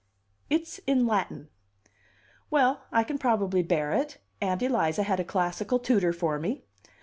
[0.49, 1.49] "It's in Latin."
[2.49, 4.17] "Well, I can probably bear it.
[4.41, 6.63] Aunt Eliza had a classical tutor for me."